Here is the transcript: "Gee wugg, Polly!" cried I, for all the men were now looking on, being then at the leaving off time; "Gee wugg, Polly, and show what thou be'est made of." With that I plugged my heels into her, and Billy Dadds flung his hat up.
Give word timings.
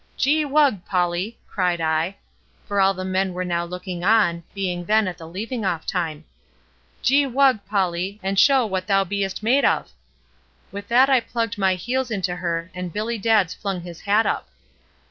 "Gee 0.17 0.43
wugg, 0.45 0.83
Polly!" 0.87 1.37
cried 1.47 1.79
I, 1.79 2.15
for 2.65 2.81
all 2.81 2.95
the 2.95 3.05
men 3.05 3.33
were 3.35 3.45
now 3.45 3.63
looking 3.65 4.03
on, 4.03 4.41
being 4.55 4.85
then 4.85 5.07
at 5.07 5.19
the 5.19 5.27
leaving 5.27 5.63
off 5.63 5.85
time; 5.85 6.25
"Gee 7.03 7.27
wugg, 7.27 7.59
Polly, 7.67 8.19
and 8.23 8.39
show 8.39 8.65
what 8.65 8.87
thou 8.87 9.03
be'est 9.03 9.43
made 9.43 9.63
of." 9.63 9.91
With 10.71 10.87
that 10.87 11.07
I 11.11 11.19
plugged 11.19 11.59
my 11.59 11.75
heels 11.75 12.09
into 12.09 12.37
her, 12.37 12.71
and 12.73 12.91
Billy 12.91 13.19
Dadds 13.19 13.53
flung 13.53 13.81
his 13.81 14.01
hat 14.01 14.25
up. 14.25 14.49